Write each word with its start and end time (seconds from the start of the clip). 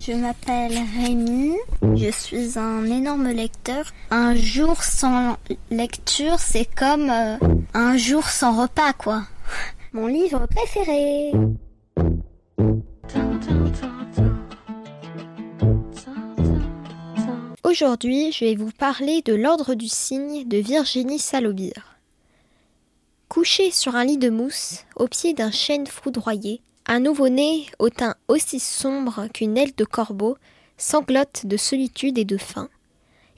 Je 0.00 0.12
m'appelle 0.12 0.78
Rémi, 0.96 1.56
je 1.94 2.10
suis 2.10 2.58
un 2.58 2.86
énorme 2.86 3.28
lecteur. 3.28 3.84
Un 4.10 4.34
jour 4.34 4.82
sans 4.82 5.36
lecture, 5.70 6.38
c'est 6.38 6.64
comme 6.64 7.10
euh, 7.10 7.36
un 7.74 7.98
jour 7.98 8.24
sans 8.24 8.62
repas, 8.62 8.94
quoi. 8.94 9.24
Mon 9.92 10.06
livre 10.06 10.46
préféré. 10.46 11.32
Aujourd'hui, 17.62 18.32
je 18.32 18.46
vais 18.46 18.54
vous 18.54 18.70
parler 18.70 19.20
de 19.20 19.34
l'ordre 19.34 19.74
du 19.74 19.88
cygne 19.88 20.48
de 20.48 20.56
Virginie 20.56 21.18
Salobir. 21.18 21.98
Couché 23.28 23.70
sur 23.70 23.96
un 23.96 24.06
lit 24.06 24.18
de 24.18 24.30
mousse, 24.30 24.86
au 24.96 25.08
pied 25.08 25.34
d'un 25.34 25.50
chêne 25.50 25.86
foudroyé, 25.86 26.62
un 26.90 26.98
nouveau-né, 26.98 27.66
au 27.78 27.88
teint 27.88 28.16
aussi 28.26 28.58
sombre 28.58 29.28
qu'une 29.32 29.56
aile 29.56 29.76
de 29.76 29.84
corbeau, 29.84 30.36
sanglote 30.76 31.46
de 31.46 31.56
solitude 31.56 32.18
et 32.18 32.24
de 32.24 32.36
faim. 32.36 32.68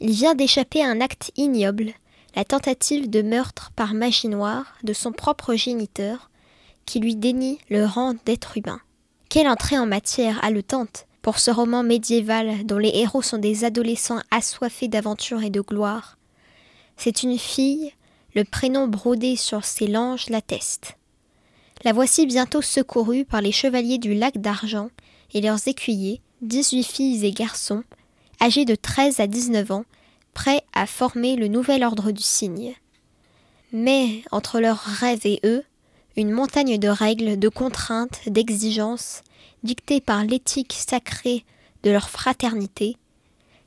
Il 0.01 0.12
vient 0.12 0.34
d'échapper 0.34 0.83
à 0.83 0.88
un 0.88 1.02
acte 1.02 1.33
ignoble, 1.37 1.92
la 2.34 2.47
tentative 2.47 3.11
de 3.11 3.20
meurtre 3.20 3.70
par 3.77 3.92
magie 3.92 4.28
noire 4.28 4.75
de 4.84 4.95
son 4.95 5.12
propre 5.12 5.55
géniteur, 5.55 6.30
qui 6.87 6.98
lui 6.98 7.15
dénie 7.15 7.59
le 7.69 7.84
rang 7.84 8.15
d'être 8.25 8.56
humain. 8.56 8.80
Quelle 9.28 9.48
entrée 9.48 9.78
en 9.78 9.84
matière 9.84 10.42
haletante 10.42 11.06
pour 11.20 11.39
ce 11.39 11.50
roman 11.50 11.83
médiéval 11.83 12.64
dont 12.64 12.78
les 12.78 12.92
héros 12.95 13.20
sont 13.20 13.37
des 13.37 13.64
adolescents 13.64 14.23
assoiffés 14.30 14.89
d'aventure 14.89 15.42
et 15.42 15.50
de 15.50 15.61
gloire. 15.61 16.16
C'est 16.97 17.23
une 17.23 17.39
fille, 17.39 17.92
le 18.34 18.45
prénom 18.45 18.89
brodé 18.89 19.37
sur 19.37 19.66
ses 19.66 19.89
langes 19.89 20.30
l'atteste. 20.30 20.97
La 21.84 21.92
voici 21.92 22.27
bientôt 22.27 22.62
secourue 22.62 23.24
par 23.24 23.41
les 23.41 23.50
chevaliers 23.50 23.98
du 23.98 24.14
lac 24.14 24.38
d'argent 24.38 24.91
et 25.34 25.41
leurs 25.41 25.66
écuyers, 25.66 26.20
dix-huit 26.41 26.84
filles 26.84 27.27
et 27.27 27.32
garçons, 27.32 27.82
âgés 28.41 28.64
de 28.64 28.77
treize 28.77 29.19
à 29.19 29.27
dix-neuf 29.27 29.72
ans, 29.72 29.84
prêts 30.33 30.62
à 30.74 30.86
former 30.86 31.34
le 31.34 31.48
nouvel 31.48 31.83
ordre 31.83 32.12
du 32.12 32.22
cygne. 32.22 32.74
Mais 33.72 34.22
entre 34.30 34.61
leurs 34.61 34.78
rêves 34.78 35.24
et 35.27 35.41
eux, 35.44 35.64
une 36.16 36.30
montagne 36.30 36.78
de 36.78 36.89
règles, 36.89 37.36
de 37.36 37.48
contraintes, 37.48 38.20
d'exigences, 38.27 39.22
dictées 39.64 40.00
par 40.00 40.24
l'éthique 40.24 40.74
sacrée 40.74 41.44
de 41.83 41.91
leur 41.91 42.08
fraternité, 42.11 42.96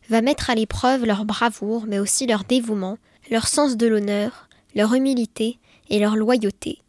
va 0.10 0.22
mettre 0.22 0.50
à 0.50 0.56
l'épreuve 0.56 1.04
leur 1.04 1.26
bravoure, 1.26 1.86
mais 1.86 2.00
aussi 2.00 2.28
leur 2.28 2.46
dévouement, 2.46 2.98
leur 3.30 3.48
sens 3.48 3.76
de 3.76 3.88
l'honneur, 3.88 4.48
leur 4.74 4.94
humilité 4.94 5.58
et 5.90 6.00
leur 6.00 6.16
loyauté. 6.16 6.80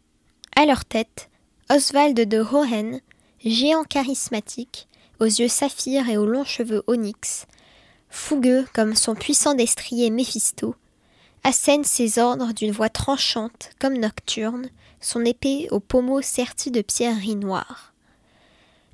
À 0.59 0.65
leur 0.65 0.85
tête, 0.85 1.29
Oswald 1.69 2.19
de 2.19 2.39
Hohen, 2.39 2.99
géant 3.45 3.83
charismatique, 3.83 4.87
aux 5.19 5.25
yeux 5.25 5.49
saphirs 5.49 6.09
et 6.09 6.17
aux 6.17 6.25
longs 6.25 6.45
cheveux 6.45 6.83
onyx, 6.87 7.45
fougueux 8.09 8.65
comme 8.73 8.95
son 8.95 9.13
puissant 9.13 9.53
destrier 9.53 10.09
Méphisto, 10.09 10.73
assène 11.43 11.83
ses 11.83 12.17
ordres 12.17 12.53
d'une 12.53 12.71
voix 12.71 12.89
tranchante 12.89 13.69
comme 13.79 13.99
nocturne, 13.99 14.71
son 14.99 15.23
épée 15.25 15.67
au 15.69 15.79
pommeau 15.79 16.23
serti 16.23 16.71
de 16.71 16.81
pierreries 16.81 17.35
noires. 17.35 17.93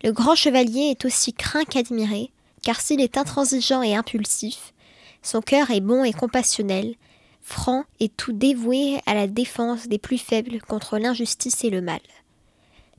Le 0.04 0.12
grand 0.12 0.36
chevalier 0.36 0.90
est 0.92 1.06
aussi 1.06 1.32
craint 1.32 1.64
qu'admiré, 1.64 2.32
car 2.62 2.82
s'il 2.82 3.00
est 3.00 3.18
intransigeant 3.18 3.84
et 3.84 3.96
impulsif, 3.96 4.74
son 5.22 5.40
cœur 5.40 5.72
est 5.72 5.80
bon 5.80 6.04
et 6.04 6.12
compassionnel, 6.12 6.96
franc 7.44 7.84
et 8.00 8.10
tout 8.10 8.34
dévoué 8.34 9.00
à 9.06 9.14
la 9.14 9.28
défense 9.28 9.88
des 9.88 10.00
plus 10.00 10.18
faibles 10.18 10.62
contre 10.62 10.98
l'injustice 10.98 11.64
et 11.64 11.70
le 11.70 11.82
mal. 11.82 12.00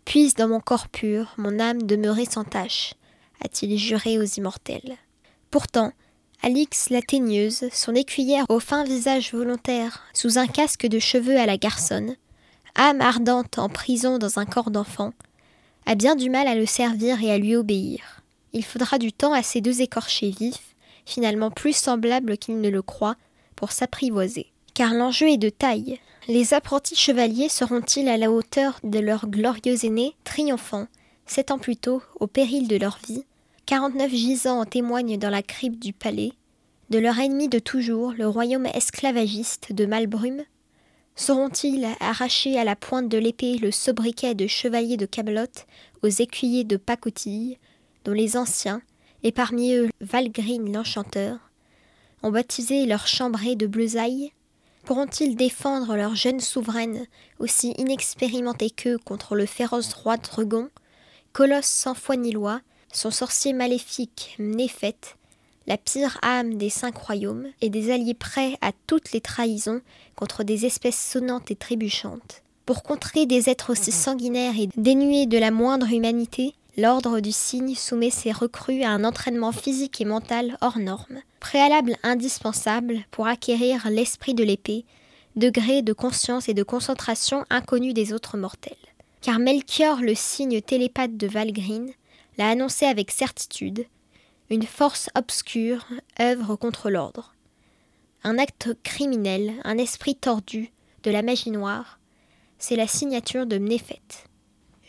Puisse 0.04 0.34
dans 0.34 0.48
mon 0.48 0.60
corps 0.60 0.88
pur 0.88 1.34
mon 1.38 1.58
âme 1.58 1.82
demeurer 1.82 2.26
sans 2.26 2.44
tache, 2.44 2.94
a-t-il 3.42 3.76
juré 3.78 4.18
aux 4.18 4.24
immortels. 4.24 4.96
Pourtant, 5.50 5.92
Alix 6.42 6.90
la 6.90 7.00
teigneuse, 7.00 7.70
son 7.72 7.94
écuyère 7.94 8.44
au 8.50 8.60
fin 8.60 8.84
visage 8.84 9.32
volontaire, 9.32 10.02
sous 10.12 10.36
un 10.38 10.46
casque 10.46 10.86
de 10.86 10.98
cheveux 10.98 11.38
à 11.38 11.46
la 11.46 11.56
garçonne, 11.56 12.16
âme 12.74 13.00
ardente 13.00 13.58
en 13.58 13.70
prison 13.70 14.18
dans 14.18 14.38
un 14.38 14.44
corps 14.44 14.70
d'enfant, 14.70 15.14
a 15.86 15.94
bien 15.94 16.16
du 16.16 16.28
mal 16.28 16.46
à 16.46 16.54
le 16.54 16.66
servir 16.66 17.22
et 17.22 17.32
à 17.32 17.38
lui 17.38 17.56
obéir. 17.56 18.22
Il 18.52 18.64
faudra 18.64 18.98
du 18.98 19.12
temps 19.12 19.32
à 19.32 19.42
ces 19.42 19.62
deux 19.62 19.80
écorchés 19.80 20.30
vifs, 20.30 20.74
finalement 21.06 21.50
plus 21.50 21.74
semblables 21.74 22.36
qu'ils 22.36 22.60
ne 22.60 22.68
le 22.68 22.82
croient, 22.82 23.16
s'apprivoiser. 23.72 24.52
Car 24.74 24.94
l'enjeu 24.94 25.28
est 25.28 25.36
de 25.36 25.50
taille. 25.50 26.00
Les 26.26 26.54
apprentis 26.54 26.96
chevaliers 26.96 27.48
seront-ils 27.48 28.08
à 28.08 28.16
la 28.16 28.30
hauteur 28.30 28.80
de 28.82 28.98
leur 28.98 29.28
glorieux 29.28 29.84
aîné, 29.84 30.14
triomphant, 30.24 30.88
sept 31.26 31.50
ans 31.50 31.58
plus 31.58 31.76
tôt, 31.76 32.02
au 32.18 32.26
péril 32.26 32.66
de 32.66 32.76
leur 32.76 32.98
vie? 33.06 33.24
Quarante-neuf 33.66 34.10
gisants 34.10 34.60
en 34.60 34.64
témoignent 34.64 35.18
dans 35.18 35.30
la 35.30 35.42
crypte 35.42 35.82
du 35.82 35.92
palais. 35.92 36.32
De 36.90 36.98
leur 36.98 37.18
ennemi 37.18 37.48
de 37.48 37.58
toujours, 37.58 38.12
le 38.12 38.28
royaume 38.28 38.66
esclavagiste 38.66 39.72
de 39.72 39.86
Malbrume 39.86 40.42
Sauront-ils 41.16 41.86
arracher 42.00 42.58
à 42.58 42.64
la 42.64 42.74
pointe 42.74 43.08
de 43.08 43.18
l'épée 43.18 43.56
le 43.56 43.70
sobriquet 43.70 44.34
de 44.34 44.46
chevalier 44.46 44.96
de 44.96 45.06
Camelot 45.06 45.46
aux 46.02 46.08
écuyers 46.08 46.64
de 46.64 46.76
pacotille, 46.76 47.58
dont 48.04 48.12
les 48.12 48.36
anciens, 48.36 48.82
et 49.22 49.32
parmi 49.32 49.74
eux 49.74 49.88
Valgrine 50.00 50.72
l'enchanteur, 50.72 51.38
ont 52.24 52.30
baptisé 52.30 52.86
leur 52.86 53.06
chambrée 53.06 53.54
de 53.54 53.66
bleusailles 53.66 54.32
Pourront-ils 54.84 55.36
défendre 55.36 55.94
leur 55.94 56.14
jeune 56.14 56.40
souveraine, 56.40 57.06
aussi 57.38 57.72
inexpérimentée 57.78 58.70
qu'eux 58.70 58.98
contre 58.98 59.36
le 59.36 59.46
féroce 59.46 59.92
roi 59.94 60.16
Dregon, 60.16 60.68
colosse 61.32 61.66
sans 61.66 61.94
foi 61.94 62.16
ni 62.16 62.32
loi, 62.32 62.60
son 62.92 63.10
sorcier 63.10 63.52
maléfique 63.52 64.36
Mnéphet, 64.38 64.96
la 65.66 65.78
pire 65.78 66.18
âme 66.22 66.54
des 66.54 66.70
cinq 66.70 66.96
royaumes, 66.96 67.48
et 67.60 67.70
des 67.70 67.90
alliés 67.90 68.14
prêts 68.14 68.56
à 68.60 68.72
toutes 68.86 69.12
les 69.12 69.20
trahisons 69.20 69.80
contre 70.16 70.44
des 70.44 70.66
espèces 70.66 71.00
sonnantes 71.00 71.50
et 71.50 71.56
trébuchantes. 71.56 72.42
Pour 72.66 72.82
contrer 72.82 73.26
des 73.26 73.50
êtres 73.50 73.72
aussi 73.72 73.92
sanguinaires 73.92 74.58
et 74.58 74.68
dénués 74.76 75.26
de 75.26 75.38
la 75.38 75.50
moindre 75.50 75.92
humanité, 75.92 76.54
l'ordre 76.76 77.20
du 77.20 77.32
cygne 77.32 77.74
soumet 77.74 78.10
ses 78.10 78.32
recrues 78.32 78.82
à 78.82 78.90
un 78.90 79.04
entraînement 79.04 79.52
physique 79.52 80.00
et 80.00 80.04
mental 80.04 80.56
hors 80.60 80.78
norme, 80.78 81.20
préalable 81.40 81.96
indispensable 82.02 83.04
pour 83.10 83.26
acquérir 83.26 83.88
l'esprit 83.90 84.34
de 84.34 84.44
l'épée, 84.44 84.84
degré 85.36 85.82
de 85.82 85.92
conscience 85.92 86.48
et 86.48 86.54
de 86.54 86.62
concentration 86.62 87.44
inconnu 87.50 87.92
des 87.92 88.12
autres 88.12 88.36
mortels. 88.36 88.76
Car 89.20 89.38
Melchior, 89.38 90.00
le 90.00 90.14
cygne 90.14 90.60
télépathe 90.60 91.16
de 91.16 91.26
Valgrine, 91.26 91.92
l'a 92.38 92.48
annoncé 92.48 92.86
avec 92.86 93.10
certitude, 93.10 93.86
une 94.50 94.64
force 94.64 95.08
obscure 95.14 95.86
œuvre 96.20 96.56
contre 96.56 96.90
l'ordre. 96.90 97.34
Un 98.22 98.38
acte 98.38 98.70
criminel, 98.82 99.52
un 99.64 99.78
esprit 99.78 100.16
tordu, 100.16 100.72
de 101.02 101.10
la 101.10 101.22
magie 101.22 101.50
noire, 101.50 101.98
c'est 102.58 102.76
la 102.76 102.86
signature 102.86 103.46
de 103.46 103.58
Mnéphet. 103.58 104.00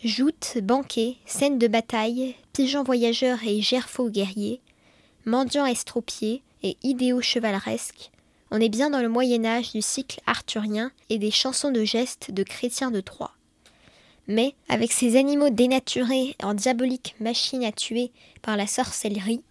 Joutes, 0.06 0.60
banquets, 0.62 1.16
scènes 1.26 1.58
de 1.58 1.68
bataille, 1.68 2.36
pigeons 2.54 2.84
voyageurs 2.84 3.40
et 3.44 3.60
gerfaux 3.60 4.12
guerriers, 4.12 4.62
mendiants 5.26 5.66
estropiés 5.66 6.44
et 6.62 6.78
idéaux 6.84 7.22
chevaleresques, 7.22 8.12
on 8.52 8.62
est 8.62 8.70
bien 8.70 8.92
dans 8.92 9.02
le 9.02 9.10
Moyen 9.10 9.44
Âge 9.46 9.72
du 9.72 9.82
cycle 9.82 10.22
arthurien 10.28 10.92
et 11.10 11.18
des 11.18 11.32
chansons 11.32 11.72
de 11.72 11.84
gestes 11.84 12.30
de 12.30 12.44
chrétiens 12.44 12.92
de 12.92 13.02
Troie. 13.02 13.32
Mais, 14.28 14.54
avec 14.70 14.92
ces 14.92 15.18
animaux 15.18 15.50
dénaturés 15.50 16.36
en 16.44 16.54
diabolique 16.54 17.16
machine 17.20 17.66
à 17.66 17.72
tuer 17.72 18.12
par 18.44 18.58
la 18.58 18.68
sorcellerie, 18.68 19.42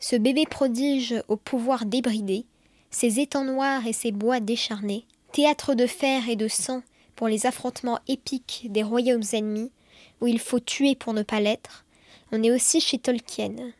ce 0.00 0.16
bébé 0.16 0.44
prodige 0.48 1.22
au 1.28 1.36
pouvoir 1.36 1.84
débridé, 1.84 2.46
ses 2.90 3.20
étangs 3.20 3.44
noirs 3.44 3.86
et 3.86 3.92
ses 3.92 4.10
bois 4.10 4.40
décharnés, 4.40 5.04
théâtre 5.32 5.74
de 5.74 5.86
fer 5.86 6.30
et 6.30 6.36
de 6.36 6.48
sang 6.48 6.82
pour 7.16 7.28
les 7.28 7.46
affrontements 7.46 7.98
épiques 8.06 8.66
des 8.70 8.82
royaumes 8.82 9.22
ennemis, 9.32 9.72
où 10.20 10.26
il 10.26 10.38
faut 10.38 10.60
tuer 10.60 10.94
pour 10.94 11.14
ne 11.14 11.22
pas 11.22 11.40
l'être, 11.40 11.84
on 12.32 12.42
est 12.42 12.50
aussi 12.50 12.80
chez 12.80 12.98
Tolkien, 12.98 13.72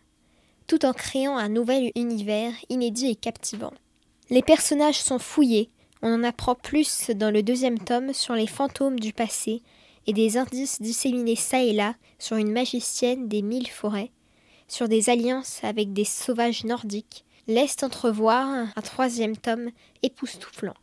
tout 0.67 0.85
en 0.85 0.93
créant 0.93 1.37
un 1.37 1.49
nouvel 1.49 1.93
univers 1.94 2.53
inédit 2.69 3.09
et 3.09 3.15
captivant. 3.15 3.73
Les 4.31 4.43
personnages 4.43 5.00
sont 5.00 5.19
fouillés, 5.19 5.71
on 6.03 6.12
en 6.12 6.25
apprend 6.25 6.55
plus 6.55 7.11
dans 7.11 7.31
le 7.31 7.43
deuxième 7.43 7.79
tome 7.79 8.12
sur 8.12 8.35
les 8.35 8.47
fantômes 8.47 8.99
du 8.99 9.12
passé 9.12 9.62
et 10.06 10.12
des 10.12 10.37
indices 10.37 10.81
disséminés 10.81 11.37
çà 11.37 11.62
et 11.62 11.73
là 11.73 11.94
sur 12.19 12.37
une 12.37 12.53
magicienne 12.53 13.29
des 13.29 13.43
mille 13.43 13.69
forêts, 13.69 14.11
sur 14.69 14.89
des 14.89 15.11
alliances 15.11 15.61
avec 15.62 15.93
des 15.93 16.05
sauvages 16.05 16.65
nordiques, 16.65 17.25
laissent 17.47 17.82
entrevoir 17.82 18.47
un 18.47 18.82
troisième 18.82 19.37
tome 19.37 19.71
époustouflant. 20.03 20.75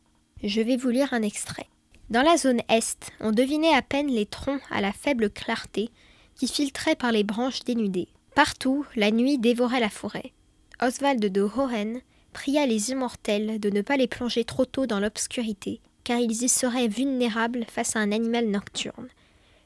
Je 0.43 0.61
vais 0.61 0.77
vous 0.77 0.89
lire 0.89 1.13
un 1.13 1.21
extrait. 1.21 1.67
Dans 2.13 2.21
la 2.21 2.37
zone 2.37 2.61
est, 2.69 3.11
on 3.21 3.31
devinait 3.31 3.73
à 3.73 3.81
peine 3.81 4.05
les 4.05 4.27
troncs 4.27 4.61
à 4.69 4.81
la 4.81 4.93
faible 4.93 5.31
clarté 5.31 5.89
qui 6.35 6.47
filtraient 6.47 6.95
par 6.95 7.11
les 7.11 7.23
branches 7.23 7.63
dénudées. 7.63 8.07
Partout, 8.35 8.85
la 8.95 9.09
nuit 9.09 9.39
dévorait 9.39 9.79
la 9.79 9.89
forêt. 9.89 10.31
Oswald 10.79 11.25
de 11.25 11.41
Hohen 11.41 12.01
pria 12.31 12.67
les 12.67 12.91
immortels 12.91 13.59
de 13.59 13.71
ne 13.71 13.81
pas 13.81 13.97
les 13.97 14.05
plonger 14.05 14.45
trop 14.45 14.65
tôt 14.65 14.85
dans 14.85 14.99
l'obscurité, 14.99 15.81
car 16.03 16.19
ils 16.19 16.43
y 16.43 16.49
seraient 16.49 16.87
vulnérables 16.87 17.65
face 17.67 17.95
à 17.95 18.01
un 18.01 18.11
animal 18.11 18.45
nocturne. 18.47 19.07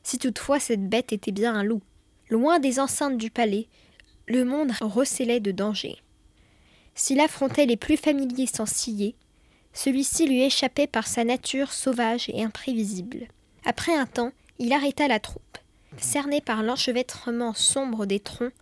Si 0.04 0.18
toutefois 0.18 0.62
cette 0.62 0.88
bête 0.88 1.12
était 1.12 1.34
bien 1.34 1.54
un 1.54 1.64
loup. 1.64 1.82
Loin 2.30 2.60
des 2.60 2.80
enceintes 2.80 3.18
du 3.18 3.30
palais, 3.30 3.68
le 4.26 4.46
monde 4.46 4.72
recélait 4.80 5.42
de 5.42 5.52
dangers. 5.52 5.98
S'il 6.96 7.20
affrontait 7.20 7.66
les 7.66 7.76
plus 7.76 7.98
familiers 7.98 8.48
sans 8.48 8.66
scier, 8.66 9.18
celui-ci 9.78 10.26
lui 10.26 10.42
échappait 10.42 10.88
par 10.88 11.08
sa 11.08 11.24
nature 11.24 11.72
sauvage 11.72 12.30
et 12.30 12.44
imprévisible. 12.44 13.28
Après 13.64 13.96
un 13.96 14.08
temps, 14.08 14.32
il 14.58 14.74
arrêta 14.74 15.08
la 15.08 15.20
troupe. 15.20 15.60
Cerné 16.00 16.42
par 16.42 16.64
l'enchevêtrement 16.64 17.54
sombre 17.54 18.08
des 18.08 18.20
troncs, 18.20 18.54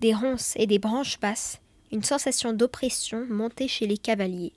des 0.00 0.14
ronces 0.14 0.52
et 0.54 0.68
des 0.68 0.78
branches 0.78 1.18
basses, 1.18 1.58
une 1.90 2.04
sensation 2.04 2.52
d'oppression 2.52 3.26
montait 3.28 3.66
chez 3.66 3.88
les 3.88 3.98
cavaliers. 3.98 4.52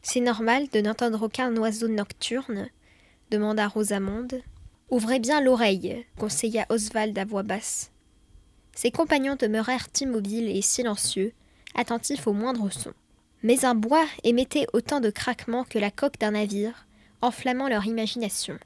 C'est 0.00 0.20
normal 0.20 0.66
de 0.72 0.80
n'entendre 0.80 1.24
aucun 1.24 1.54
oiseau 1.56 1.88
nocturne 1.88 2.68
demanda 3.30 3.68
Rosamonde. 3.68 4.42
Ouvrez 4.90 5.18
bien 5.18 5.42
l'oreille, 5.42 6.06
conseilla 6.18 6.64
Oswald 6.70 7.16
à 7.18 7.26
voix 7.26 7.42
basse. 7.42 7.90
Ses 8.74 8.90
compagnons 8.90 9.36
demeurèrent 9.36 9.88
immobiles 10.00 10.48
et 10.48 10.62
silencieux, 10.62 11.32
attentifs 11.74 12.26
au 12.26 12.32
moindre 12.32 12.70
son. 12.70 12.94
Mais 13.42 13.64
un 13.64 13.74
bois 13.74 14.06
émettait 14.24 14.66
autant 14.72 15.00
de 15.00 15.10
craquements 15.10 15.64
que 15.64 15.78
la 15.78 15.90
coque 15.90 16.18
d'un 16.18 16.32
navire, 16.32 16.86
enflammant 17.22 17.68
leur 17.68 17.86
imagination. 17.86 18.58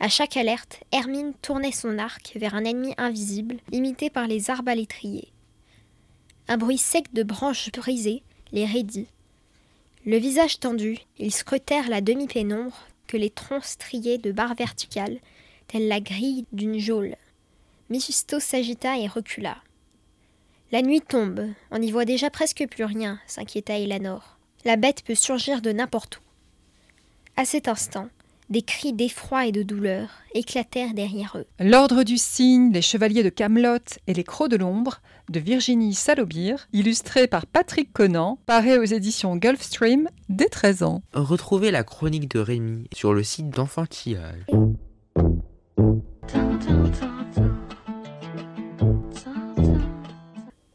À 0.00 0.08
chaque 0.08 0.36
alerte, 0.36 0.80
Hermine 0.90 1.32
tournait 1.42 1.72
son 1.72 1.98
arc 1.98 2.32
vers 2.36 2.54
un 2.54 2.64
ennemi 2.64 2.94
invisible, 2.98 3.58
imité 3.70 4.10
par 4.10 4.26
les 4.26 4.50
arbalétriers. 4.50 5.32
Un 6.48 6.56
bruit 6.56 6.78
sec 6.78 7.12
de 7.14 7.22
branches 7.22 7.70
brisées 7.70 8.22
les 8.52 8.66
raidit. 8.66 9.06
Le 10.04 10.16
visage 10.16 10.58
tendu, 10.58 10.98
ils 11.18 11.32
scrutèrent 11.32 11.88
la 11.88 12.00
demi-pénombre 12.00 12.76
que 13.06 13.16
les 13.16 13.30
troncs 13.30 13.64
striaient 13.64 14.18
de 14.18 14.32
barres 14.32 14.56
verticales, 14.56 15.20
telle 15.68 15.88
la 15.88 16.00
grille 16.00 16.46
d'une 16.52 16.78
geôle. 16.78 17.16
Mephisto 17.88 18.40
s'agita 18.40 18.98
et 18.98 19.06
recula. 19.06 19.58
La 20.72 20.80
nuit 20.80 21.02
tombe, 21.02 21.48
on 21.70 21.78
n'y 21.80 21.90
voit 21.90 22.06
déjà 22.06 22.30
presque 22.30 22.66
plus 22.70 22.84
rien, 22.84 23.18
s'inquiéta 23.26 23.78
Elanor. 23.78 24.38
La 24.64 24.76
bête 24.76 25.02
peut 25.04 25.14
surgir 25.14 25.60
de 25.60 25.70
n'importe 25.70 26.16
où. 26.16 26.20
À 27.36 27.44
cet 27.44 27.68
instant, 27.68 28.08
des 28.48 28.62
cris 28.62 28.94
d'effroi 28.94 29.44
et 29.44 29.52
de 29.52 29.62
douleur 29.62 30.08
éclatèrent 30.32 30.94
derrière 30.94 31.36
eux. 31.36 31.44
L'Ordre 31.60 32.04
du 32.04 32.16
Cygne, 32.16 32.72
les 32.72 32.80
Chevaliers 32.80 33.22
de 33.22 33.28
Camelot 33.28 33.98
et 34.06 34.14
les 34.14 34.24
Crocs 34.24 34.50
de 34.50 34.56
l'Ombre 34.56 35.02
de 35.28 35.40
Virginie 35.40 35.92
Salobir, 35.92 36.66
illustré 36.72 37.26
par 37.26 37.44
Patrick 37.44 37.92
Conan, 37.92 38.38
paraît 38.46 38.78
aux 38.78 38.84
éditions 38.84 39.36
Gulfstream 39.36 40.08
dès 40.30 40.48
13 40.48 40.84
ans. 40.84 41.02
Retrouvez 41.12 41.70
la 41.70 41.84
chronique 41.84 42.30
de 42.30 42.38
Rémi 42.38 42.88
sur 42.94 43.12
le 43.12 43.22
site 43.22 43.50
d'enfantillage. 43.50 44.46